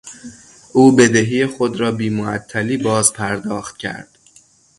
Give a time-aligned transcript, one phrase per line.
[0.73, 4.17] او بدهی خود را بیمعطلی باز پرداخت کرد.